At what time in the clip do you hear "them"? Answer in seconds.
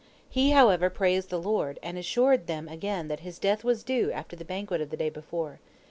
2.47-2.67